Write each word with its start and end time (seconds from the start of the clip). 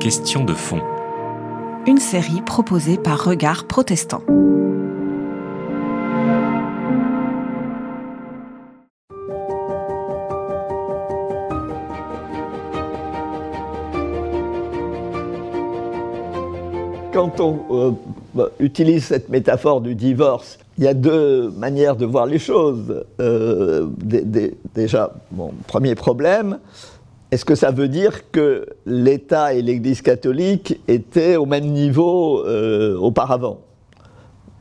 Question 0.00 0.42
de 0.44 0.52
fond. 0.54 0.80
Une 1.86 1.98
série 1.98 2.42
proposée 2.42 2.96
par 2.98 3.22
Regard 3.24 3.68
Protestant. 3.68 4.22
Quand 17.12 17.40
on 17.40 17.58
euh, 17.70 17.90
bah, 18.34 18.48
utilise 18.60 19.04
cette 19.04 19.28
métaphore 19.28 19.80
du 19.80 19.94
divorce, 19.94 20.58
il 20.76 20.84
y 20.84 20.88
a 20.88 20.94
deux 20.94 21.50
manières 21.50 21.96
de 21.96 22.04
voir 22.06 22.26
les 22.26 22.38
choses. 22.38 23.04
Euh, 23.20 23.86
dé- 23.98 24.22
dé- 24.22 24.54
déjà, 24.74 25.12
mon 25.32 25.52
premier 25.66 25.94
problème, 25.94 26.58
est-ce 27.30 27.44
que 27.44 27.54
ça 27.54 27.70
veut 27.70 27.88
dire 27.88 28.30
que 28.30 28.66
l'État 28.86 29.52
et 29.52 29.60
l'Église 29.60 30.00
catholique 30.00 30.80
étaient 30.88 31.36
au 31.36 31.44
même 31.44 31.66
niveau 31.66 32.44
euh, 32.46 32.96
auparavant? 32.96 33.60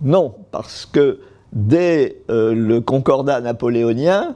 Non, 0.02 0.35
parce 0.52 0.85
que 0.85 1.20
dès 1.53 2.17
euh, 2.30 2.53
le 2.53 2.81
concordat 2.81 3.39
napoléonien, 3.39 4.35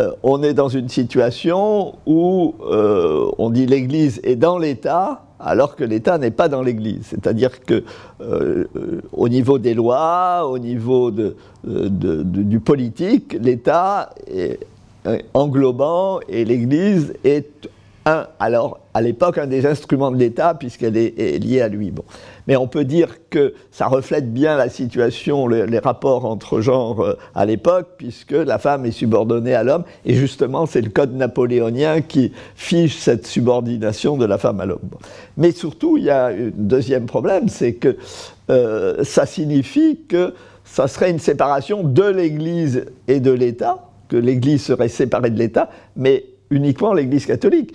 euh, 0.00 0.10
on 0.22 0.42
est 0.42 0.52
dans 0.52 0.68
une 0.68 0.90
situation 0.90 1.94
où 2.06 2.54
on 2.60 3.50
dit 3.50 3.64
l'Église 3.64 4.20
est 4.24 4.36
dans 4.36 4.58
l'État, 4.58 5.24
alors 5.40 5.74
que 5.74 5.84
l'État 5.84 6.18
n'est 6.18 6.30
pas 6.30 6.48
dans 6.48 6.62
l'Église. 6.62 7.06
C'est-à-dire 7.06 7.64
que 7.64 7.82
au 9.12 9.28
niveau 9.28 9.58
des 9.58 9.72
lois, 9.72 10.46
au 10.46 10.58
niveau 10.58 11.10
du 11.64 12.60
politique, 12.60 13.36
l'État 13.40 14.10
est 14.26 14.60
englobant 15.34 16.20
et 16.28 16.44
l'Église 16.44 17.14
est 17.24 17.68
un, 18.06 18.26
alors 18.40 18.80
à 18.94 19.02
l'époque 19.02 19.36
un 19.38 19.46
des 19.46 19.66
instruments 19.66 20.10
de 20.10 20.16
l'État 20.16 20.54
puisqu'elle 20.54 20.96
est, 20.96 21.38
liée 21.42 21.60
à 21.60 21.68
lui. 21.68 21.90
Bon. 21.90 22.04
Mais 22.46 22.56
on 22.56 22.66
peut 22.66 22.84
dire 22.84 23.16
que 23.28 23.52
ça 23.70 23.86
reflète 23.86 24.32
bien 24.32 24.56
la 24.56 24.70
situation, 24.70 25.46
le- 25.46 25.66
les 25.66 25.78
rapports 25.78 26.24
entre 26.24 26.60
genres 26.62 27.00
euh, 27.02 27.18
à 27.34 27.44
l'époque, 27.44 27.88
puisque 27.98 28.32
la 28.32 28.58
femme 28.58 28.86
est 28.86 28.92
subordonnée 28.92 29.54
à 29.54 29.62
l'homme, 29.62 29.84
et 30.06 30.14
justement 30.14 30.64
c'est 30.64 30.80
le 30.80 30.88
code 30.88 31.14
napoléonien 31.14 32.00
qui 32.00 32.32
fiche 32.54 32.96
cette 32.96 33.26
subordination 33.26 34.16
de 34.16 34.24
la 34.24 34.38
femme 34.38 34.60
à 34.60 34.64
l'homme. 34.66 34.88
Mais 35.36 35.52
surtout, 35.52 35.98
il 35.98 36.04
y 36.04 36.10
a 36.10 36.26
un 36.28 36.50
deuxième 36.54 37.04
problème, 37.04 37.48
c'est 37.48 37.74
que 37.74 37.96
euh, 38.48 39.04
ça 39.04 39.26
signifie 39.26 39.98
que 40.08 40.32
ça 40.64 40.88
serait 40.88 41.10
une 41.10 41.18
séparation 41.18 41.82
de 41.82 42.04
l'Église 42.04 42.86
et 43.06 43.20
de 43.20 43.32
l'État, 43.32 43.87
que 44.08 44.16
l'Église 44.16 44.62
serait 44.62 44.88
séparée 44.88 45.30
de 45.30 45.38
l'État, 45.38 45.70
mais 45.96 46.24
uniquement 46.50 46.94
l'Église 46.94 47.26
catholique. 47.26 47.74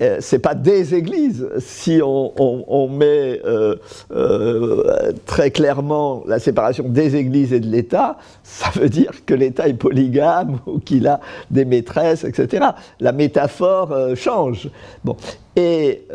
Euh, 0.00 0.16
c'est 0.20 0.38
pas 0.38 0.54
des 0.54 0.94
églises. 0.94 1.46
Si 1.58 2.00
on, 2.02 2.88
met 2.88 3.40
euh, 3.44 3.76
euh, 4.12 5.12
très 5.26 5.50
clairement 5.50 6.22
la 6.26 6.38
séparation 6.38 6.84
des 6.88 7.16
églises 7.16 7.52
et 7.52 7.60
de 7.60 7.66
l'État, 7.66 8.16
ça 8.42 8.70
veut 8.74 8.88
dire 8.88 9.24
que 9.26 9.34
l'État 9.34 9.68
est 9.68 9.74
polygame 9.74 10.58
ou 10.66 10.78
qu'il 10.78 11.06
a 11.06 11.20
des 11.50 11.64
maîtresses, 11.64 12.24
etc. 12.24 12.66
La 12.98 13.12
métaphore 13.12 13.92
euh, 13.92 14.14
change. 14.14 14.70
Bon. 15.04 15.16
Et 15.56 16.06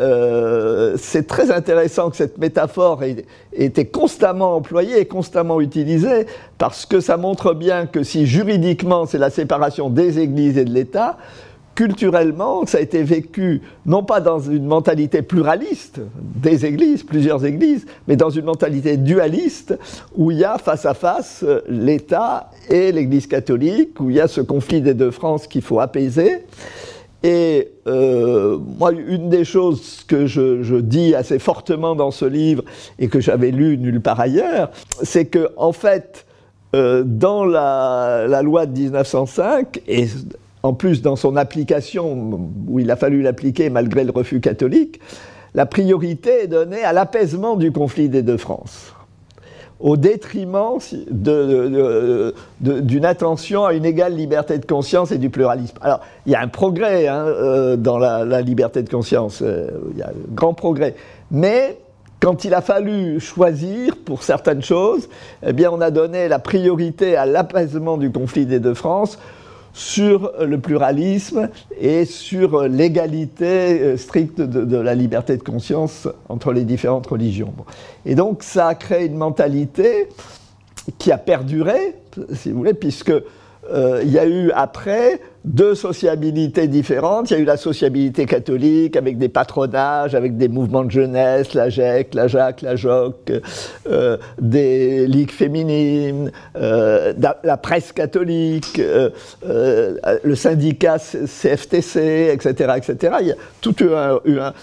c'est 0.97 1.27
très 1.27 1.51
intéressant 1.51 2.09
que 2.09 2.15
cette 2.15 2.39
métaphore 2.39 3.03
ait, 3.03 3.25
ait 3.53 3.65
été 3.65 3.85
constamment 3.85 4.55
employée 4.55 4.97
et 4.99 5.05
constamment 5.05 5.61
utilisée, 5.61 6.25
parce 6.57 6.85
que 6.87 6.99
ça 6.99 7.17
montre 7.17 7.53
bien 7.53 7.85
que 7.85 8.01
si 8.01 8.25
juridiquement 8.25 9.05
c'est 9.05 9.19
la 9.19 9.29
séparation 9.29 9.89
des 9.89 10.19
églises 10.19 10.57
et 10.57 10.65
de 10.65 10.71
l'État, 10.71 11.17
culturellement, 11.75 12.65
ça 12.65 12.77
a 12.77 12.81
été 12.81 13.03
vécu 13.03 13.61
non 13.85 14.03
pas 14.03 14.21
dans 14.21 14.39
une 14.39 14.65
mentalité 14.65 15.21
pluraliste 15.21 15.99
des 16.17 16.65
églises, 16.65 17.03
plusieurs 17.03 17.45
églises, 17.45 17.85
mais 18.07 18.15
dans 18.15 18.29
une 18.29 18.45
mentalité 18.45 18.95
dualiste 18.97 19.77
où 20.15 20.31
il 20.31 20.39
y 20.39 20.45
a 20.45 20.57
face 20.57 20.85
à 20.85 20.93
face 20.93 21.45
l'État 21.67 22.49
et 22.69 22.93
l'Église 22.93 23.27
catholique, 23.27 23.99
où 23.99 24.09
il 24.09 24.15
y 24.15 24.21
a 24.21 24.27
ce 24.27 24.41
conflit 24.41 24.81
des 24.81 24.93
deux 24.93 25.11
France 25.11 25.47
qu'il 25.47 25.61
faut 25.61 25.81
apaiser. 25.81 26.43
Et 27.23 27.71
euh, 27.87 28.57
moi, 28.79 28.91
une 28.91 29.29
des 29.29 29.43
choses 29.43 30.03
que 30.07 30.27
je, 30.27 30.63
je 30.63 30.75
dis 30.75 31.15
assez 31.15 31.39
fortement 31.39 31.95
dans 31.95 32.11
ce 32.11 32.25
livre 32.25 32.63
et 32.99 33.07
que 33.07 33.19
j'avais 33.19 33.51
lu 33.51 33.77
nulle 33.77 33.99
part 33.99 34.19
ailleurs, 34.19 34.69
c'est 35.01 35.25
que 35.25 35.49
en 35.57 35.71
fait, 35.71 36.25
euh, 36.75 37.03
dans 37.03 37.43
la, 37.43 38.27
la 38.27 38.41
loi 38.43 38.65
de 38.65 38.77
1905 38.77 39.81
et 39.87 40.07
en 40.65 40.73
plus 40.73 41.01
dans 41.01 41.15
son 41.15 41.35
application, 41.35 42.49
où 42.67 42.79
il 42.79 42.89
a 42.91 42.95
fallu 42.95 43.21
l'appliquer 43.21 43.69
malgré 43.69 44.03
le 44.03 44.11
refus 44.11 44.41
catholique, 44.41 44.99
la 45.53 45.65
priorité 45.65 46.43
est 46.43 46.47
donnée 46.47 46.83
à 46.83 46.91
l'apaisement 46.91 47.55
du 47.55 47.71
conflit 47.71 48.09
des 48.09 48.23
deux 48.23 48.37
France 48.37 48.91
au 49.81 49.97
détriment 49.97 50.79
d'une 52.61 53.05
attention 53.05 53.65
à 53.65 53.73
une 53.73 53.83
égale 53.85 54.15
liberté 54.15 54.57
de 54.57 54.65
conscience 54.65 55.11
et 55.11 55.17
du 55.17 55.29
pluralisme. 55.29 55.77
Alors, 55.81 55.99
il 56.25 56.31
y 56.31 56.35
a 56.35 56.41
un 56.41 56.47
progrès 56.47 57.07
hein, 57.07 57.25
euh, 57.25 57.75
dans 57.75 57.97
la, 57.97 58.23
la 58.23 58.41
liberté 58.41 58.83
de 58.83 58.89
conscience, 58.89 59.41
euh, 59.41 59.69
il 59.91 59.97
y 59.97 60.01
a 60.01 60.07
un 60.07 60.13
grand 60.33 60.53
progrès. 60.53 60.95
Mais 61.29 61.77
quand 62.21 62.45
il 62.45 62.53
a 62.53 62.61
fallu 62.61 63.19
choisir 63.19 63.97
pour 63.97 64.23
certaines 64.23 64.63
choses, 64.63 65.09
eh 65.45 65.51
bien, 65.51 65.69
on 65.71 65.81
a 65.81 65.91
donné 65.91 66.29
la 66.29 66.39
priorité 66.39 67.17
à 67.17 67.25
l'apaisement 67.25 67.97
du 67.97 68.11
conflit 68.11 68.45
des 68.45 68.61
deux 68.61 68.75
France 68.75 69.19
sur 69.75 70.31
le 70.39 70.57
pluralisme 70.57 71.49
et 71.77 72.05
sur 72.05 72.63
l'égalité 72.63 73.81
euh, 73.81 73.97
stricte 73.97 74.39
de, 74.39 74.77
la 74.77 74.95
liberté 74.95 75.35
de 75.35 75.43
conscience 75.43 76.07
entre 76.29 76.53
les 76.53 76.63
différentes 76.63 77.05
religions. 77.07 77.53
Et 78.05 78.15
donc 78.15 78.41
ça 78.41 78.69
a 78.69 78.75
créé 78.75 79.05
une 79.05 79.17
mentalité 79.17 80.07
qui 80.97 81.11
a 81.11 81.17
perduré, 81.17 81.95
si 82.33 82.51
vous 82.51 82.59
voulez, 82.59 82.73
puisque 82.73 83.11
euh, 83.69 84.01
y 84.05 84.17
a 84.17 84.25
eu 84.25 84.49
après 84.51 85.19
deux 85.45 85.75
sociabilités 85.75 86.67
différentes. 86.67 87.29
Il 87.29 87.33
y 87.35 87.37
a 87.37 87.39
eu 87.39 87.45
la 87.45 87.57
sociabilité 87.57 88.25
catholique 88.25 88.97
avec 88.97 89.17
des 89.17 89.29
patronages, 89.29 90.15
avec 90.15 90.37
des 90.37 90.47
mouvements 90.47 90.83
de 90.83 90.91
jeunesse, 90.91 91.53
la 91.53 91.69
GEC, 91.69 92.15
la 92.15 92.27
JAC, 92.27 92.63
la 92.63 92.75
JOC, 92.75 93.31
euh, 93.87 94.17
des 94.41 95.05
ligues 95.07 95.31
féminines, 95.31 96.31
euh, 96.55 97.13
la, 97.43 97.57
presse 97.57 97.91
catholique, 97.91 98.79
euh, 98.79 99.09
le 100.23 100.35
syndicat 100.35 100.97
CFTC, 100.97 102.31
etc., 102.33 102.73
etc. 102.77 103.15
Il 103.21 103.27
y 103.27 103.31
a 103.31 103.35
tout 103.61 103.75
eu 103.83 103.89
un, 103.93 104.53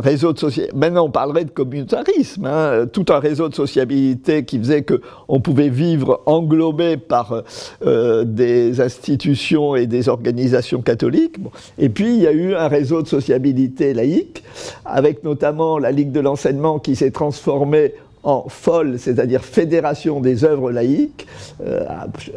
réseau 0.00 0.32
de 0.32 0.38
société. 0.38 0.70
Maintenant, 0.74 1.06
on 1.06 1.10
parlerait 1.10 1.44
de 1.44 1.50
communautarisme, 1.50 2.44
hein, 2.44 2.86
tout 2.92 3.06
un 3.10 3.18
réseau 3.18 3.48
de 3.48 3.54
sociabilité 3.54 4.44
qui 4.44 4.58
faisait 4.58 4.82
que 4.82 5.00
on 5.28 5.40
pouvait 5.40 5.68
vivre 5.68 6.22
englobé 6.26 6.96
par 6.96 7.42
des 7.84 8.80
institutions 8.80 9.77
et 9.78 9.86
des 9.86 10.08
organisations 10.08 10.82
catholiques. 10.82 11.36
Et 11.78 11.88
puis, 11.88 12.14
il 12.14 12.22
y 12.22 12.26
a 12.26 12.32
eu 12.32 12.54
un 12.54 12.68
réseau 12.68 13.02
de 13.02 13.08
sociabilité 13.08 13.94
laïque, 13.94 14.42
avec 14.84 15.24
notamment 15.24 15.78
la 15.78 15.90
Ligue 15.90 16.12
de 16.12 16.20
l'enseignement 16.20 16.78
qui 16.78 16.96
s'est 16.96 17.10
transformée 17.10 17.94
en 18.24 18.44
FOL, 18.48 18.98
c'est-à-dire 18.98 19.44
Fédération 19.44 20.20
des 20.20 20.44
œuvres 20.44 20.70
laïques, 20.70 21.26
euh, 21.64 21.84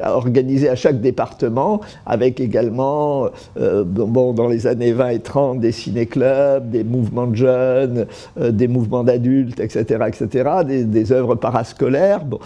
organisée 0.03 0.69
à 0.69 0.75
chaque 0.75 1.01
département, 1.01 1.81
avec 2.05 2.39
également, 2.39 3.27
euh, 3.59 3.83
bon, 3.83 4.33
dans 4.33 4.47
les 4.47 4.67
années 4.67 4.93
20 4.93 5.09
et 5.09 5.19
30, 5.19 5.59
des 5.59 5.71
ciné-clubs, 5.71 6.69
des 6.69 6.83
mouvements 6.83 7.27
de 7.27 7.35
jeunes, 7.35 8.07
euh, 8.39 8.51
des 8.51 8.67
mouvements 8.67 9.03
d'adultes, 9.03 9.59
etc., 9.59 10.05
etc., 10.07 10.49
des, 10.65 10.83
des 10.83 11.11
œuvres 11.11 11.35
parascolaires. 11.35 12.23
Bon. 12.23 12.39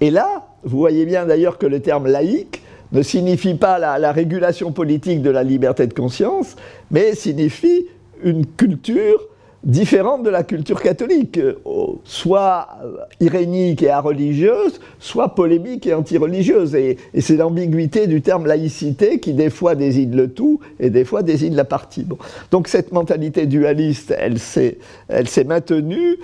Et 0.00 0.10
là, 0.10 0.46
vous 0.64 0.78
voyez 0.78 1.04
bien 1.04 1.26
d'ailleurs 1.26 1.58
que 1.58 1.66
le 1.66 1.80
terme 1.80 2.06
laïque 2.06 2.62
ne 2.94 3.02
signifie 3.02 3.54
pas 3.54 3.78
la, 3.78 3.98
la 3.98 4.12
régulation 4.12 4.72
politique 4.72 5.20
de 5.20 5.30
la 5.30 5.42
liberté 5.42 5.86
de 5.86 5.92
conscience, 5.92 6.56
mais 6.90 7.14
signifie 7.14 7.86
une 8.22 8.46
culture 8.46 9.20
différente 9.64 10.22
de 10.22 10.30
la 10.30 10.42
culture 10.42 10.80
catholique, 10.80 11.38
euh, 11.38 11.54
soit 12.04 12.68
euh, 12.84 12.96
irénique 13.20 13.82
et 13.82 13.94
religieuse, 13.94 14.78
soit 14.98 15.34
polémique 15.34 15.86
et 15.86 15.94
anti-religieuse. 15.94 16.74
Et, 16.74 16.98
et 17.14 17.20
c'est 17.20 17.36
l'ambiguïté 17.36 18.06
du 18.06 18.20
terme 18.20 18.46
laïcité 18.46 19.18
qui 19.20 19.32
des 19.32 19.50
fois 19.50 19.74
désigne 19.74 20.14
le 20.14 20.28
tout 20.28 20.60
et 20.78 20.90
des 20.90 21.04
fois 21.04 21.22
désigne 21.22 21.54
la 21.54 21.64
partie. 21.64 22.06
Donc 22.50 22.68
cette 22.68 22.92
mentalité 22.92 23.46
dualiste, 23.46 24.14
elle 24.18 24.38
s'est 24.38 25.44
maintenue 25.46 26.18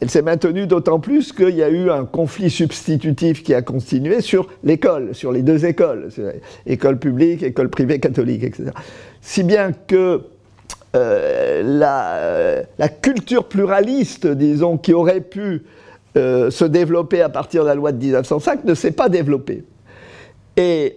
elle 0.00 0.10
s'est 0.10 0.22
maintenue 0.22 0.66
d'autant 0.66 0.98
plus 0.98 1.32
qu'il 1.32 1.54
y 1.56 1.62
a 1.62 1.68
eu 1.68 1.90
un 1.90 2.04
conflit 2.04 2.50
substitutif 2.50 3.42
qui 3.42 3.54
a 3.54 3.62
continué 3.62 4.20
sur 4.20 4.48
l'école, 4.64 5.14
sur 5.14 5.32
les 5.32 5.42
deux 5.42 5.66
écoles, 5.66 6.08
école 6.66 6.98
publique, 6.98 7.42
école 7.42 7.68
privée 7.68 8.00
catholique, 8.00 8.42
etc. 8.44 8.70
Si 9.20 9.42
bien 9.42 9.72
que 9.72 10.22
la, 10.92 12.16
euh, 12.16 12.62
la 12.78 12.88
culture 12.88 13.44
pluraliste, 13.44 14.26
disons, 14.26 14.76
qui 14.76 14.92
aurait 14.92 15.20
pu 15.20 15.62
euh, 16.16 16.50
se 16.50 16.64
développer 16.64 17.22
à 17.22 17.28
partir 17.28 17.62
de 17.62 17.68
la 17.68 17.76
loi 17.76 17.92
de 17.92 17.98
1905 17.98 18.64
ne 18.64 18.74
s'est 18.74 18.90
pas 18.90 19.08
développée. 19.08 19.62
Et 20.56 20.96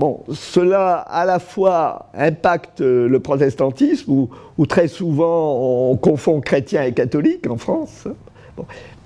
Bon, 0.00 0.24
cela 0.32 0.94
à 0.96 1.26
la 1.26 1.38
fois 1.38 2.06
impacte 2.14 2.80
le 2.80 3.20
protestantisme, 3.20 4.10
où, 4.56 4.66
très 4.66 4.88
souvent 4.88 5.90
on 5.90 5.96
confond 5.96 6.40
chrétien 6.40 6.84
et 6.84 6.94
catholique 6.94 7.46
en 7.50 7.58
France. 7.58 8.08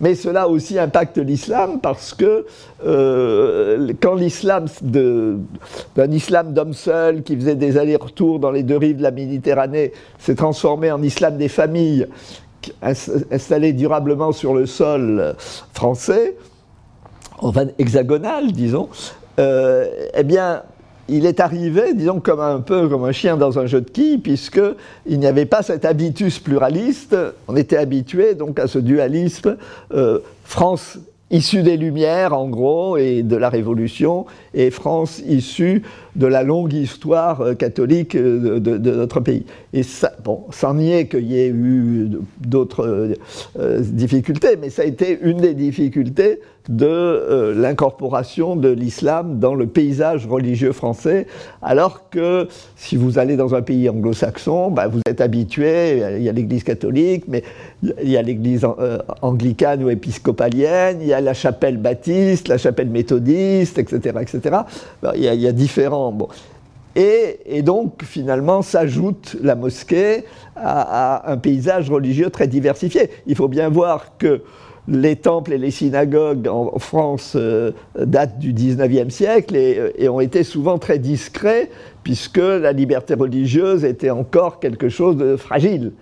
Mais 0.01 0.15
cela 0.15 0.49
aussi 0.49 0.79
impacte 0.79 1.19
l'islam 1.19 1.81
parce 1.81 2.15
que 2.15 2.47
euh, 2.87 3.93
quand 4.01 4.15
l'islam, 4.15 4.67
d'un 4.83 6.11
islam 6.13 6.53
d'homme 6.53 6.75
seul 6.75 7.25
qui 7.25 7.35
faisait 7.35 7.57
des 7.57 7.77
allers-retours 7.77 8.39
dans 8.39 8.53
les 8.53 8.63
deux 8.63 8.77
rives 8.77 8.99
de 8.99 9.03
la 9.03 9.11
Méditerranée, 9.11 9.91
s'est 10.21 10.37
transformé 10.37 10.93
en 10.93 11.03
islam 11.03 11.37
des 11.37 11.49
familles 11.49 12.07
installé 13.33 13.73
durablement 13.73 14.31
sur 14.31 14.55
le 14.55 14.67
sol 14.67 15.35
français, 15.73 16.37
enfin 17.41 17.67
hexagonal, 17.81 18.53
disons, 18.53 18.89
euh, 19.41 19.89
eh 20.15 20.23
bien, 20.23 20.63
il 21.09 21.27
est 21.27 21.41
arrivé, 21.41 21.95
disons, 21.95 22.21
comme 22.21 22.41
un 22.41 22.61
peu 22.61 22.89
comme 22.89 23.05
un 23.05 23.13
chien 23.13 23.37
dans 23.37 23.59
un 23.59 23.67
jeu 23.67 23.81
de 23.81 23.91
quilles, 23.91 24.19
puisqu'il 24.19 25.19
n'y 25.19 25.27
avait 25.27 25.47
pas 25.47 25.63
cet 25.63 25.85
habitus 25.85 26.39
pluraliste. 26.39 27.17
On 27.49 27.57
était 27.57 27.77
habitué 27.77 28.35
donc 28.35 28.59
à 28.59 28.67
ce 28.67 28.79
dualisme 28.79 29.57
euh, 29.93 30.21
France 30.45 30.99
issue 31.31 31.63
des 31.63 31.77
Lumières, 31.77 32.33
en 32.33 32.49
gros, 32.49 32.97
et 32.97 33.23
de 33.23 33.37
la 33.37 33.49
Révolution, 33.49 34.27
et 34.53 34.71
France 34.71 35.21
issue 35.27 35.83
de 36.17 36.27
la 36.27 36.43
longue 36.43 36.73
histoire 36.73 37.41
euh, 37.41 37.55
catholique 37.55 38.17
de, 38.17 38.79
notre 38.79 39.21
pays. 39.21 39.45
Et 39.73 39.83
ça, 39.83 40.13
bon, 40.25 40.45
sans 40.51 40.75
nier 40.75 41.09
qu'il 41.09 41.27
y 41.27 41.39
ait 41.39 41.49
eu 41.49 42.11
d'autres 42.41 43.15
difficultés, 43.81 44.57
mais 44.61 44.71
ça 44.71 44.83
a 44.83 44.85
été 44.85 45.19
une 45.23 45.39
des 45.39 45.55
difficultés 45.55 46.41
de 46.69 46.87
euh, 46.87 47.55
l'incorporation 47.55 48.57
de 48.57 48.71
l'islam 48.71 49.39
dans 49.39 49.55
le 49.55 49.67
paysage 49.67 50.27
religieux 50.27 50.73
français, 50.73 51.27
alors 51.61 52.09
que 52.09 52.49
si 52.77 52.97
vous 52.97 53.19
allez 53.19 53.37
dans 53.37 53.55
un 53.55 53.61
pays 53.61 53.89
anglo-saxon, 53.89 54.71
bah, 54.71 54.89
vous 54.89 55.01
êtes 55.07 55.21
habitué, 55.21 56.03
il 56.17 56.23
y 56.23 56.29
a 56.29 56.33
l'église 56.33 56.65
catholique, 56.65 57.25
mais 57.29 57.43
il 58.03 58.11
y 58.11 58.17
a 58.17 58.23
l'église 58.23 58.67
euh, 58.79 58.99
anglicane 59.21 59.85
ou 59.85 59.91
épiscopalienne, 59.91 60.99
il 61.03 61.07
y 61.07 61.13
a 61.13 61.21
la 61.21 61.35
chapelle 61.35 61.77
baptiste, 61.77 62.49
la 62.49 62.57
chapelle 62.57 62.89
méthodiste, 62.89 63.79
etc. 63.79 64.19
etc. 64.23 64.57
Bah, 65.03 65.13
il, 65.15 65.23
y 65.23 65.47
a, 65.47 65.53
différents... 65.53 66.04
Et, 66.97 67.63
donc, 67.63 68.05
finalement, 68.05 68.63
s'ajoute 68.63 69.37
la 69.43 69.57
mosquée 69.57 70.25
à, 70.55 71.31
un 71.31 71.37
paysage 71.39 71.91
religieux 71.91 72.31
très 72.31 72.47
diversifié. 72.47 73.11
Il 73.27 73.35
faut 73.35 73.49
bien 73.49 73.69
voir 73.69 74.17
que 74.17 74.43
les 74.87 75.17
temples 75.17 75.55
et 75.55 75.59
les 75.59 75.71
synagogues 75.71 76.47
en 76.47 76.79
France 76.79 77.33
euh, 77.37 77.73
datent 77.99 78.39
du 78.39 78.53
19e 78.53 79.09
siècle 79.09 79.55
euh, 79.57 79.91
et, 79.97 80.11
ont 80.11 80.21
été 80.21 80.45
souvent 80.45 80.79
très 80.79 80.99
discrets 80.99 81.71
puisque 82.03 82.37
la 82.37 82.73
liberté 82.73 83.15
religieuse 83.15 83.83
était 83.83 84.11
encore 84.11 84.61
quelque 84.61 84.91
chose 84.91 85.17
de 85.17 85.37
fragile. 85.37 85.93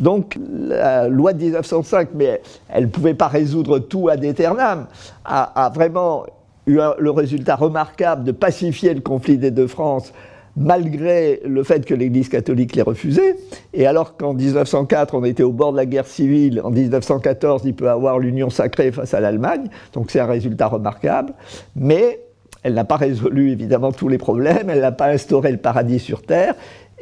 Donc 0.00 0.36
la 0.50 1.06
loi 1.06 1.34
de 1.34 1.44
1905, 1.44 2.08
mais 2.14 2.42
elle 2.68 2.84
ne 2.86 2.88
pouvait 2.88 3.14
pas 3.14 3.28
résoudre 3.28 3.78
tout 3.78 4.08
ad 4.08 4.24
aeternam, 4.24 4.86
a, 5.24 5.66
a 5.66 5.70
vraiment 5.70 6.26
eu 6.66 6.78
le 6.98 7.10
résultat 7.10 7.56
remarquable 7.56 8.24
de 8.24 8.32
pacifier 8.32 8.94
le 8.94 9.00
conflit 9.00 9.38
des 9.38 9.50
deux 9.50 9.66
France 9.66 10.12
malgré 10.56 11.42
le 11.44 11.62
fait 11.62 11.84
que 11.84 11.94
l'Église 11.94 12.28
catholique 12.28 12.74
l'ait 12.74 12.82
refusé. 12.82 13.36
Et 13.74 13.86
alors 13.86 14.16
qu'en 14.16 14.32
1904, 14.32 15.14
on 15.14 15.24
était 15.24 15.42
au 15.42 15.52
bord 15.52 15.72
de 15.72 15.76
la 15.76 15.86
guerre 15.86 16.06
civile, 16.06 16.60
en 16.64 16.70
1914, 16.70 17.62
il 17.66 17.74
peut 17.74 17.90
avoir 17.90 18.18
l'union 18.18 18.50
sacrée 18.50 18.90
face 18.90 19.12
à 19.12 19.20
l'Allemagne, 19.20 19.68
donc 19.92 20.10
c'est 20.10 20.20
un 20.20 20.26
résultat 20.26 20.68
remarquable, 20.68 21.34
mais 21.76 22.20
elle 22.62 22.74
n'a 22.74 22.84
pas 22.84 22.96
résolu 22.96 23.50
évidemment 23.52 23.92
tous 23.92 24.08
les 24.08 24.18
problèmes, 24.18 24.70
elle 24.70 24.80
n'a 24.80 24.92
pas 24.92 25.08
instauré 25.08 25.52
le 25.52 25.58
paradis 25.58 25.98
sur 25.98 26.22
Terre, 26.22 26.54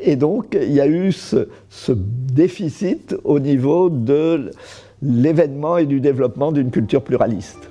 et 0.03 0.17
donc 0.17 0.59
il 0.61 0.73
y 0.73 0.81
a 0.81 0.89
eu 0.89 1.13
ce 1.13 1.47
déficit 1.93 3.15
au 3.23 3.39
niveau 3.39 3.89
de 3.89 4.51
l'événement 5.01 5.79
et 5.79 5.87
du 5.87 6.01
développement 6.01 6.51
d'une 6.51 6.71
culture 6.71 7.03
pluraliste. 7.03 7.71